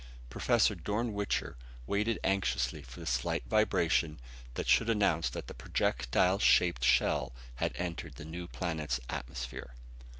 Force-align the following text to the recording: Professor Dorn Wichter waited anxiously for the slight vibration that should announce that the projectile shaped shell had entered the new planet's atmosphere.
Professor 0.31 0.73
Dorn 0.73 1.13
Wichter 1.13 1.57
waited 1.85 2.17
anxiously 2.23 2.81
for 2.81 2.99
the 2.99 3.05
slight 3.05 3.45
vibration 3.47 4.19
that 4.55 4.67
should 4.67 4.89
announce 4.89 5.29
that 5.29 5.45
the 5.45 5.53
projectile 5.53 6.39
shaped 6.39 6.83
shell 6.83 7.33
had 7.57 7.75
entered 7.75 8.15
the 8.15 8.25
new 8.25 8.47
planet's 8.47 8.99
atmosphere. 9.11 9.75